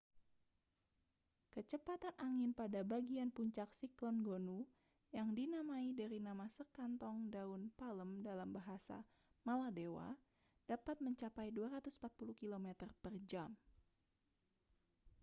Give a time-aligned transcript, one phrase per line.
[1.55, 4.59] kecepatan angin pada bagian puncak siklon gonu
[5.17, 8.97] yang dinamai dari nama sekantong daun palem dalam bahasa
[9.47, 10.09] maladewa
[10.71, 13.51] dapat mencapai 240 kilometer per jam